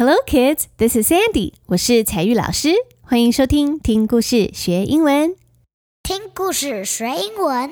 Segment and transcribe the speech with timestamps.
[0.00, 0.68] Hello, kids.
[0.78, 1.52] This is Sandy.
[1.66, 2.70] 我是采玉老师，
[3.02, 5.36] 欢迎收听听故事学英文。
[6.02, 7.68] 听故事学英文。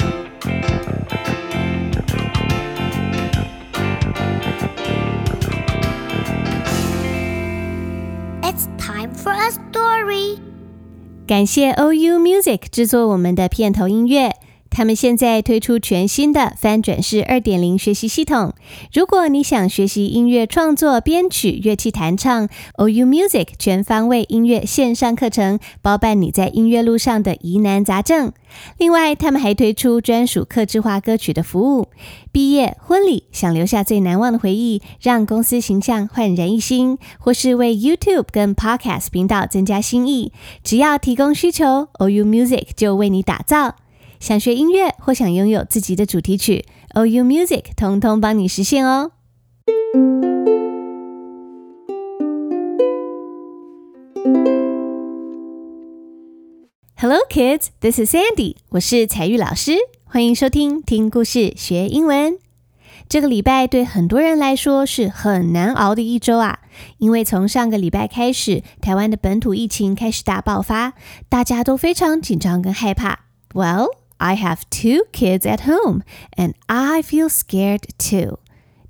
[8.42, 10.38] It's time for a story.
[11.26, 14.36] 感谢 OU Music 制作我们的片头音乐。
[14.78, 18.54] 他们现在推出全新的翻转式二点零学习系统。
[18.92, 28.30] 如果你想学习音乐创作、编曲、乐器弹唱，OU Music 全方位音乐线上课程，包办你在音乐路上的疑难杂症。
[28.76, 31.88] 另外，他们还推出专属客制化歌曲的服务。
[32.30, 40.30] 毕业、婚礼，想留下最难忘的回忆，让公司形象焕然一新，或是为 YouTube 跟 Podcast 频道增加新意，
[40.62, 43.74] 只要提供需求，OU Music 就为你打造。
[44.20, 46.64] 想学音乐或想拥有自己的主题曲
[46.94, 49.12] ，OU Music 通通帮你实现哦。
[56.96, 62.38] Hello kids, this is Sandy，我是彩玉老师，欢迎收听听故事学英文。
[63.08, 66.58] 这个礼拜对很多人来说是很难熬的一周啊，
[66.98, 70.94] 因为从上个礼拜开始，台湾的本土疫情开始大爆发，
[71.28, 73.20] 大家都非常紧张跟害怕。
[73.54, 73.86] Well.
[74.17, 76.01] I have two kids at home,
[76.37, 78.39] and I feel scared too.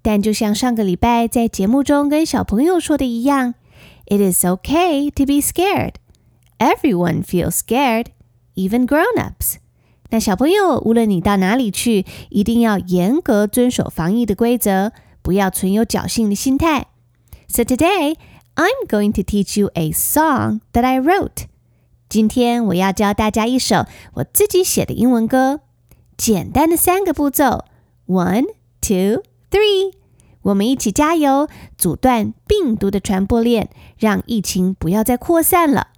[0.02, 3.56] 但就像上个礼拜在节目中跟小朋友说的一样，
[4.06, 5.94] It is okay to be scared.
[6.60, 8.08] Everyone feels scared,
[8.56, 9.56] even grown-ups.
[10.10, 14.92] 那小朋友，无论你到哪里去，一定要严格遵守防疫的规则，
[15.22, 16.88] 不要存有侥幸的心态。
[17.48, 18.18] So today,
[18.56, 21.46] I'm going to teach you a song that I wrote.
[22.09, 25.61] 今天我要教大家一首我自己写的英文歌，
[26.17, 27.67] 简单的三个步骤
[28.07, 28.47] ：one,
[28.81, 29.93] two, three。
[30.43, 35.89] 我们一起加油，阻断病毒的传播链，让疫情不要再扩散了。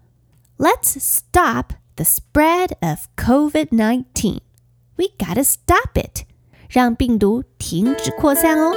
[0.59, 4.41] Let's stop the spread of COVID-19.
[4.97, 6.25] We gotta stop it.
[6.69, 8.75] 让病毒停止扩散哦。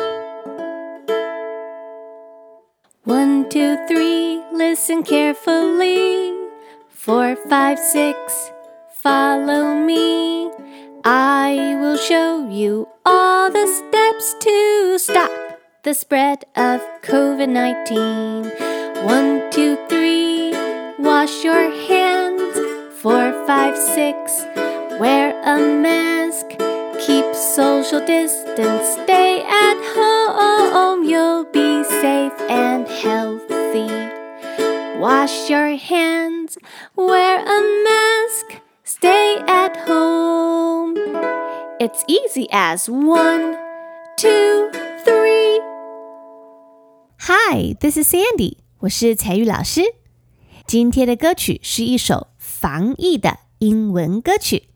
[3.06, 4.42] One, two, three.
[4.54, 6.33] Listen carefully.
[7.03, 8.50] Four, five, six,
[9.02, 10.50] follow me.
[11.03, 15.30] I will show you all the steps to stop
[15.84, 19.03] the spread of COVID 19.
[19.03, 20.53] One, two, three,
[20.97, 22.56] wash your hands.
[23.02, 24.46] Four, five, six,
[24.97, 26.47] wear a mask.
[27.06, 31.03] Keep social distance, stay at home.
[31.03, 33.92] You'll be safe and healthy.
[35.03, 36.43] Wash your hands,
[36.97, 40.97] wear a mask, stay at home.
[41.81, 43.56] It's easy as one,
[44.17, 44.71] two,
[45.05, 45.61] three.
[47.21, 48.59] Hi, this is Sandy.
[48.81, 49.83] 我是采玉老师。
[50.67, 54.69] 今天的歌曲是一首防疫的英文歌曲，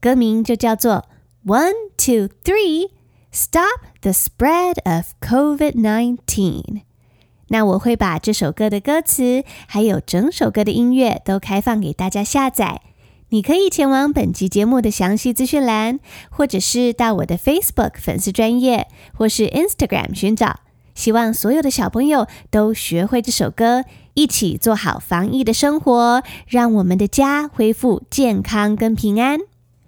[0.00, 1.06] 歌名就叫做
[1.44, 2.90] One, Two, Three,
[3.32, 6.82] Stop the Spread of COVID-19。
[7.51, 12.81] 那我会把这首歌的歌词，还有整首歌的音乐都开放给大家下载。
[13.27, 20.61] 你可以前往本集节目的详细资讯栏，或者是到我的 Facebook 粉丝专页，或是 Instagram 寻找。
[20.95, 29.39] 希望所有的小朋友都学会这首歌，一起做好防疫的生活，让我们的家恢复健康跟平安。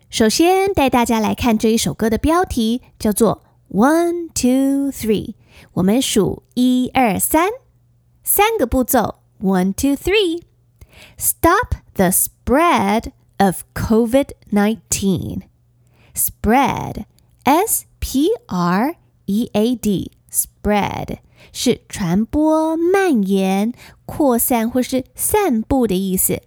[0.10, 5.36] 首先带大家来看这一首歌的标题，叫做 One Two Three。
[5.74, 7.50] 我们数一二三，
[8.24, 9.20] 三个步骤。
[9.42, 10.44] One, two, three.
[11.18, 15.42] Stop the spread of COVID-19.
[16.14, 17.06] Spread,
[17.44, 17.72] S-P-R-E-A-D.
[20.32, 21.18] Spread
[21.52, 23.74] 是传播、蔓延、
[24.06, 26.42] 扩散或是散布的意思。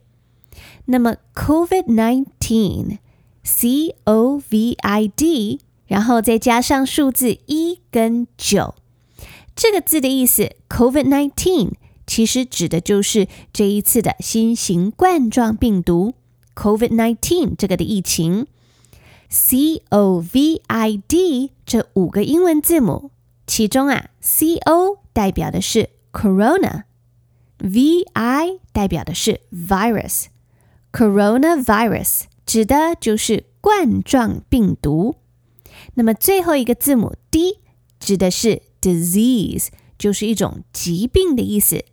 [0.87, 2.99] 那么 COVID-19,
[3.43, 4.01] C-O-V-I-D，
[5.87, 8.75] 然后再加上数字一跟九。
[9.57, 11.73] 这个字的意思，COVID-19，
[12.07, 16.13] 其实指的就是这一次的新型冠状病毒
[16.55, 18.47] COVID-19 这个的疫情。
[19.31, 19.81] C-O-V-I-D
[21.65, 23.11] 这五个英文字母，
[23.47, 35.17] 其中啊，C-O 代表的是 Corona，V-I 代表的是 Virus，Coronavirus 指的就是冠状病毒。
[35.95, 37.59] 那么最后一个字母 D
[37.99, 39.67] 指的是 Disease
[39.99, 41.85] 就是一种疾病的意思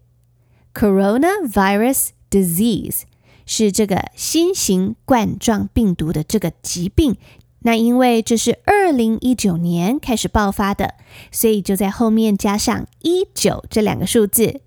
[0.76, 3.02] ，Coronavirus disease
[3.48, 7.18] 是这个新型冠状病毒的这个疾病。
[7.62, 10.94] 那因为这是二零一九年开始爆发的，
[11.32, 14.62] 所以就在后面加上一九这两个数字。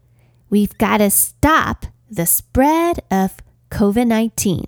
[0.51, 3.33] We've got to stop the spread of
[3.71, 4.65] COVID-19，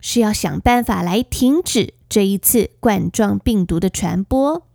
[0.00, 4.68] 是要想办法来停止这一次冠状病毒的传播。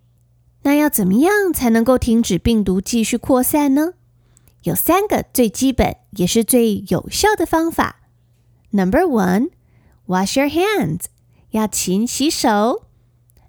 [0.67, 3.93] 那要怎么样才能够停止病毒继续扩散呢？
[4.63, 8.01] 有三个最基本也是最有效的方法。
[8.71, 9.51] Number one,
[10.07, 11.05] wash your hands，
[11.51, 12.83] 要勤洗手。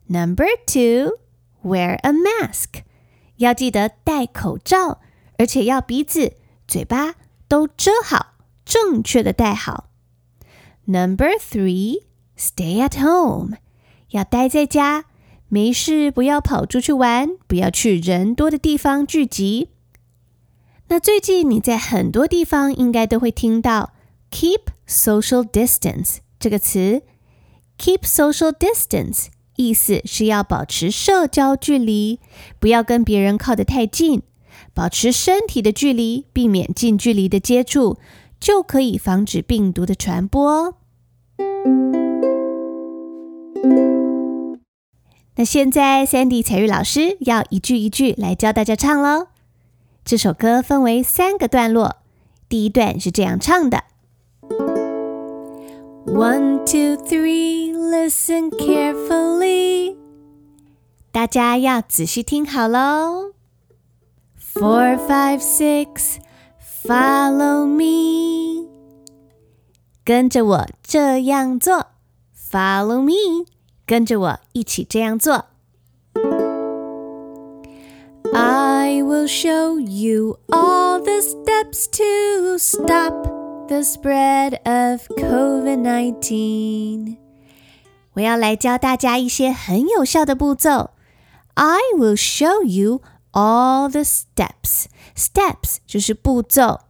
[0.07, 1.19] Number two,
[1.65, 2.83] wear a mask，
[3.39, 5.01] 要记得戴口罩，
[5.39, 6.35] 而且要鼻子、
[6.69, 7.17] 嘴巴
[7.49, 8.35] 都遮好，
[8.65, 9.89] 正确的戴好。
[10.85, 12.05] Number three,
[12.39, 13.57] stay at home，
[14.11, 15.07] 要待在家，
[15.49, 19.69] 没事不要跑出去玩，不要去人多的地方聚集。
[20.89, 23.93] 那最近你在很多地方应该都会听到
[24.31, 27.03] “keep social distance” 这个词。
[27.79, 32.21] “keep social distance” 意思是要保持社交距离，
[32.59, 34.23] 不要跟别人靠得太近，
[34.75, 37.99] 保持身体的距离，避免近距离的接触，
[38.39, 40.75] 就可以防止病毒的传播。
[45.39, 49.29] 那现在，Sandy 采玉老师要一句一句来教大家唱喽。
[50.05, 51.99] 这首歌分为三个段落，
[52.49, 53.85] 第一段是这样唱的
[56.07, 59.95] ：One, two, three, listen carefully。
[61.13, 63.35] 大家要仔细听好喽。
[64.55, 66.17] Four, five, six,
[66.85, 68.67] follow me。
[70.03, 71.87] 跟着我这样做
[72.51, 73.47] ，Follow me。
[73.88, 75.46] 跟着我一起这样做。
[78.34, 83.14] I will show you all the steps to stop
[83.68, 87.18] the spread of COVID-19.
[88.14, 90.92] 我要来教大家一些很有效的步骤。
[91.56, 93.02] I will show you
[93.32, 94.86] all the steps.
[95.16, 96.82] Steps 就是步骤，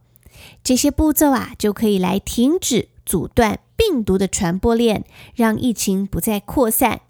[0.64, 5.04] 这些步骤啊就可以来停止、阻断 病毒的传播链，
[5.36, 7.02] 让疫情不再扩散。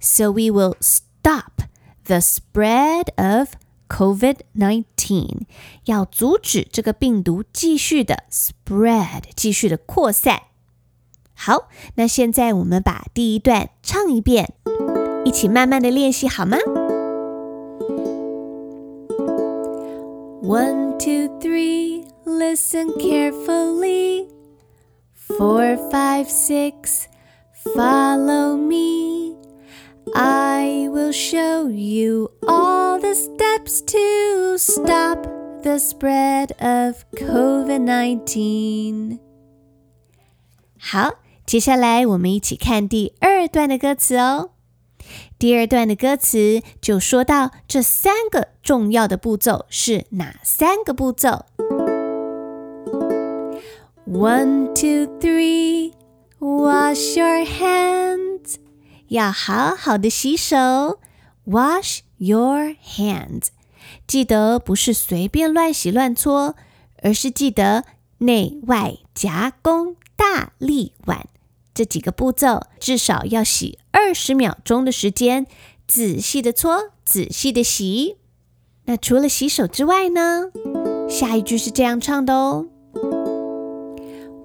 [0.00, 1.62] So we will stop
[2.04, 3.50] the spread of
[3.88, 5.42] COVID-19
[5.84, 10.42] 要阻止这个病毒继续的 spread，继续的扩散。
[11.34, 14.54] 好，那现在我们把第一段唱一遍，
[15.24, 16.58] 一起慢慢的练习好吗？
[20.42, 24.28] One, two, three, listen carefully.
[25.38, 27.08] Four, five, six,
[27.74, 29.36] follow me.
[30.14, 35.26] I will show you all the steps to stop
[35.62, 39.18] the spread of COVID-19.
[40.78, 41.14] 好，
[41.46, 44.50] 接下来我们一起看第二段的歌词哦。
[45.38, 51.44] 第二段的歌词就说到这三个重要的步骤是哪三个步骤
[54.11, 55.93] ？One, two, three,
[56.39, 58.55] wash your hands.
[59.09, 60.99] 要好好的洗手
[61.45, 63.49] ，wash your hands。
[64.07, 66.55] 记得不是随便乱洗乱搓，
[67.03, 67.85] 而是记得
[68.17, 71.27] 内外夹弓大力腕
[71.73, 75.45] 这几个步骤，至少要洗二十秒钟的时间，
[75.87, 78.17] 仔细的搓，仔细的洗。
[78.85, 80.51] 那除了洗手之外呢？
[81.07, 82.67] 下一句是这样唱的哦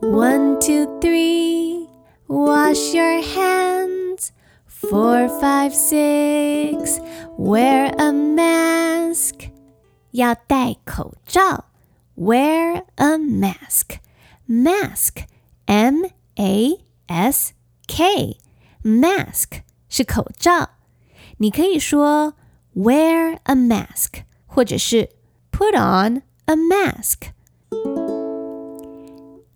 [0.04, 1.88] ：One, two, three,
[2.28, 7.00] wash your hands。Four, five, six,
[7.38, 9.50] wear a mask.
[10.12, 11.66] 要戴口罩，
[12.16, 13.98] wear a mask.
[14.48, 15.26] Mask,
[15.66, 16.88] M-A-S-K.
[18.84, 20.70] Mask 是口罩。
[21.40, 22.36] 你可以说
[22.76, 25.10] wear a mask，或者是
[25.52, 27.32] put on a mask。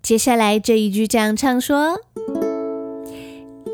[0.08, 2.00] 接下来这一句这样唱说。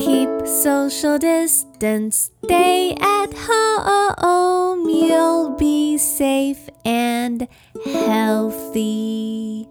[0.01, 7.47] Keep social distance, stay at home, you'll be safe and
[7.85, 9.69] healthy.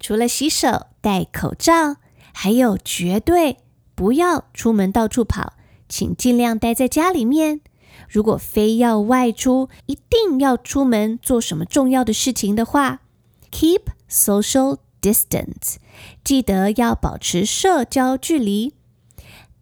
[0.00, 1.98] 除了洗手、戴口罩，
[2.32, 3.58] 还有绝对
[3.94, 5.52] 不要出门到处跑，
[5.88, 7.60] 请尽量待在家里面。
[8.08, 13.02] 如果非要外出，一定要出门做什么重要的事情的话
[13.52, 15.77] ，keep social distance，
[16.23, 18.73] 记得要保持社交距离。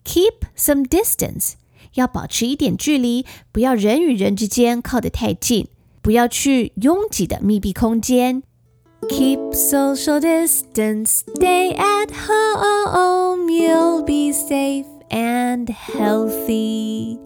[0.05, 1.55] Keep some distance，
[1.95, 5.67] 要保持一点距离，不要人与人之间靠得太近，
[6.01, 8.41] 不要去拥挤的密闭空间。
[9.09, 17.17] Keep social distance, stay at home, you'll be safe and healthy。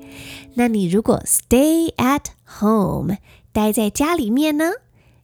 [0.58, 2.24] 那你如果 stay at
[2.58, 3.16] home，
[3.52, 4.72] 待在家里面呢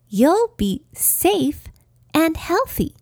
[0.09, 1.57] ，you'll be safe
[2.13, 2.93] and healthy。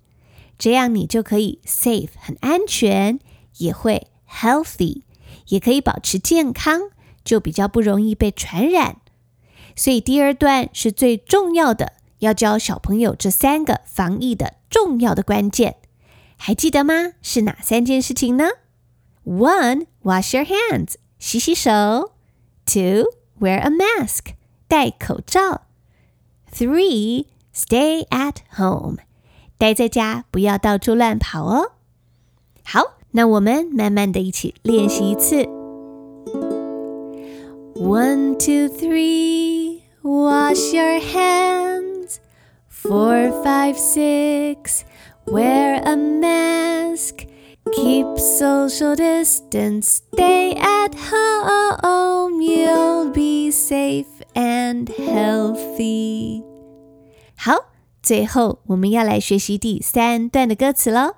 [0.59, 3.21] 这样你就可以 safe 很安全，
[3.59, 5.03] 也会 healthy，
[5.49, 6.81] 也可以保持健康，
[7.23, 8.97] 就比较不容易被传染。
[9.77, 15.77] 所以第二段是最重要的，要教小朋友这三个防疫的重要的关键，
[16.39, 17.13] 还记得吗？
[17.21, 18.49] 是哪三件事情呢
[19.27, 22.12] ？One, wash your hands，洗洗手
[22.72, 23.06] ；Two,
[23.40, 24.34] wear a mask，
[24.68, 25.62] 戴口罩；
[26.52, 28.98] Three, stay at home，
[29.58, 31.72] 待在家，不要到处乱跑哦。
[32.64, 35.46] 好，那我们慢慢的一起练习一次。
[37.76, 42.20] One, two, three, wash your hands.
[42.70, 44.84] Four, five, six,
[45.26, 47.28] wear a mask.
[47.74, 52.21] Keep social distance, stay at home.
[52.42, 56.44] You'll be safe and healthy.
[57.36, 57.70] 好，
[58.02, 61.16] 最后我们要来学习第三段的歌词喽。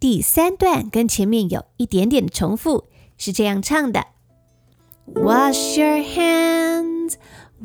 [0.00, 2.86] 第三段跟前面有一点点的重复，
[3.16, 4.06] 是这样唱的。
[5.14, 7.14] Wash your hands,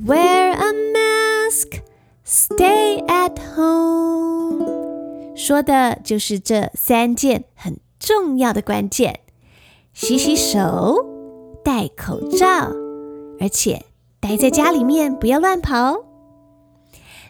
[0.06, 1.82] wear a mask,
[2.26, 5.36] stay at home。
[5.36, 9.22] 说的就是这三件很重要的关键：
[9.94, 11.09] 洗洗手、
[11.81, 12.71] 戴口罩，
[13.41, 13.87] 而且
[14.21, 16.05] 待在家里面，不要乱跑。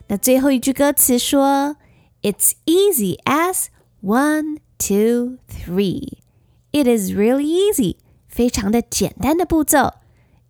[0.09, 1.77] 那最后一句歌词说
[2.23, 3.67] ：“It's easy as
[4.03, 6.15] one, two, three.
[6.73, 9.93] It is really easy.” 非常的简单的步骤。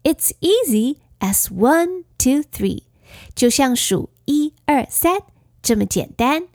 [0.02, 2.84] It's easy as one, two, three，
[3.34, 5.20] 就像数一二三
[5.60, 6.48] 这么简单。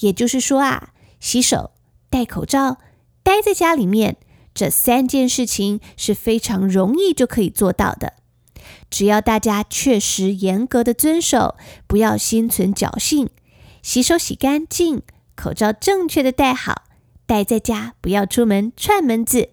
[0.00, 1.70] 也就是说啊，洗手、
[2.10, 2.78] 戴口罩、
[3.22, 4.16] 待在家里面，
[4.54, 8.14] 这三件事情是非常容易就可以做到的。
[8.88, 11.56] 只要大家确实严格的遵守，
[11.86, 13.28] 不要心存侥幸，
[13.82, 15.02] 洗手洗干净，
[15.34, 16.84] 口罩正确的戴好，
[17.26, 19.50] 待在家不要出门串门子，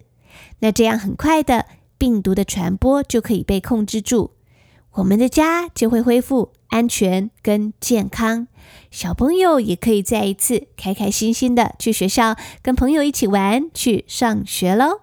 [0.59, 1.65] 那这样很快的。
[1.97, 4.31] 病毒的传播就可以被控制住，
[4.93, 8.47] 我们的家就会恢复安全跟健康，
[8.89, 15.01] 小朋友也可以再一次开开心心的去学校，跟朋友一起玩，去上学喽。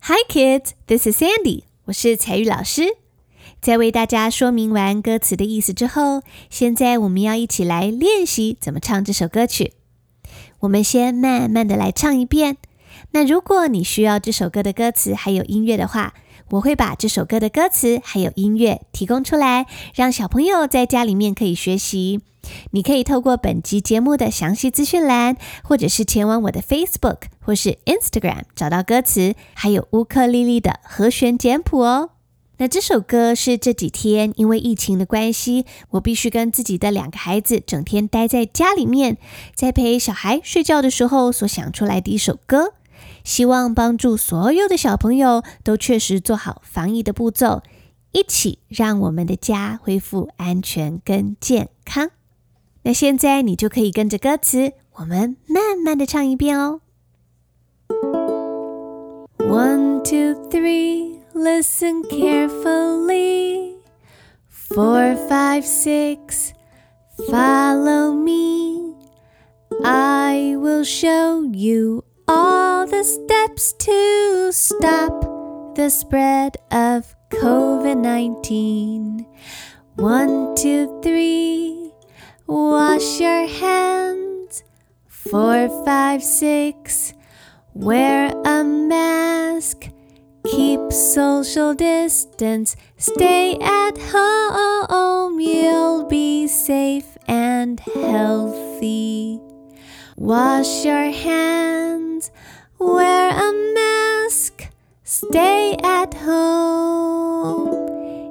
[0.00, 2.96] Hi kids, this is Sandy，我是彩玉老师。
[3.60, 9.72] 在为大家说明完歌词的意思之后，现在我们要一起来练习怎么唱这首歌曲。
[10.60, 12.58] 我们先慢慢的来唱一遍。
[13.12, 16.14] 那如果你需要这首歌的歌词还有音乐的话，
[16.50, 22.20] 我会把这首歌的歌词还有音乐提供出来，让小朋友在家里面可以学习。
[22.70, 32.10] 你可以透过本集节目的详细资讯栏，或者是前往我的 Facebook 或是 Instagram 找到歌词，还有乌克丽丽的和弦简谱哦。
[32.58, 39.18] 那这首歌是这几天因为疫情的关系，我必须跟自己的两个孩子整天待在家里面，
[39.54, 42.74] 在陪小孩睡觉的时候所想出来的一首歌，
[43.26, 47.60] 希望帮助所有的小朋友都确实做好防疫的步骤，
[48.12, 52.10] 一起让我们的家恢复安全跟健康。
[52.84, 56.80] 那现在你就可以跟着歌词，我们慢慢的唱一遍哦。
[59.38, 61.18] One, two, three.
[61.34, 63.74] Listen carefully.
[64.48, 66.52] Four, five, six.
[67.28, 68.94] Follow me.
[69.84, 79.26] I will show you all the steps to stop the spread of COVID 19.
[79.96, 81.92] One, two, three.
[82.46, 84.62] Wash your hands.
[85.08, 87.14] Four, five, six.
[87.74, 89.88] Wear a mask.
[90.46, 99.40] Keep social distance, stay at home, you'll be safe and healthy.
[100.17, 102.31] Wash your hands,
[102.77, 104.69] wear a mask,
[105.03, 107.77] stay at home.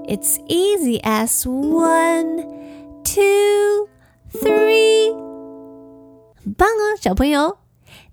[0.06, 2.44] It's easy as one,
[3.04, 3.88] two,
[4.32, 5.12] three.
[6.42, 7.58] 很棒哦，小朋友。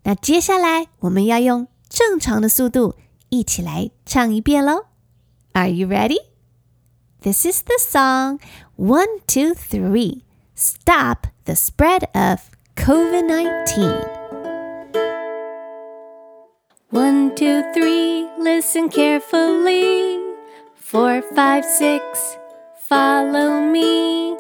[0.04, 2.96] 那接下来我们要用正常的速度。
[3.30, 4.86] 一起来唱一遍喽！
[5.52, 6.18] Are you ready?
[7.22, 8.40] This is the song
[8.78, 10.22] One, Two, Three.
[10.56, 12.40] Stop the spread of
[12.77, 13.91] COVID 19.
[16.91, 20.19] One, two, three, listen carefully.
[20.75, 22.37] Four, five, six,
[22.77, 24.37] follow me.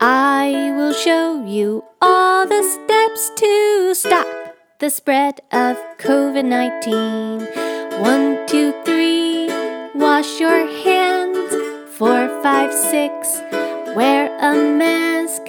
[0.00, 4.26] I will show you all the steps to stop
[4.78, 8.00] the spread of COVID 19.
[8.00, 9.48] One, two, three,
[9.94, 11.54] wash your hands.
[11.96, 13.40] Four, five, six,
[13.94, 15.41] wear a mask.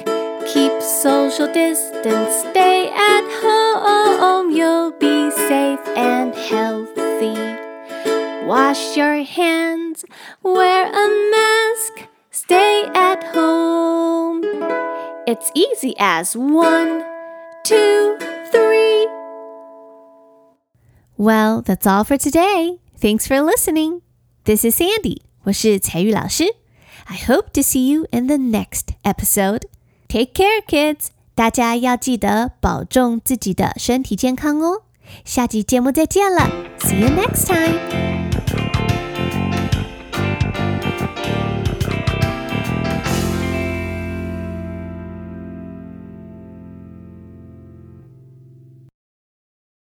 [1.02, 4.52] Keep social distance, stay at home.
[4.52, 7.34] You'll be safe and healthy.
[8.46, 10.04] Wash your hands,
[10.40, 14.44] wear a mask, stay at home.
[15.26, 17.02] It's easy as one,
[17.64, 18.16] two,
[18.52, 19.08] three.
[21.16, 22.78] Well, that's all for today.
[22.96, 24.02] Thanks for listening.
[24.44, 25.22] This is Sandy.
[25.42, 26.44] 我是彩玉老师。
[27.06, 29.62] I hope to see you in the next episode.
[30.13, 31.07] Take care, kids.
[31.33, 34.83] 大家要记得保重自己的身体健康哦。
[35.25, 36.47] 下集节目再见了。
[36.81, 38.22] See you next time.